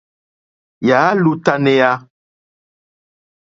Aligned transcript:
Yà 0.87 0.97
á 1.09 1.09
!lútánéá. 1.23 1.91